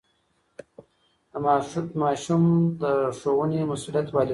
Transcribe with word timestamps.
د 1.31 1.33
ماشوم 2.03 2.43
د 2.81 2.83
ښوونې 3.17 3.59
مسئولیت 3.71 4.07
والدین 4.09 4.27
لري. 4.27 4.29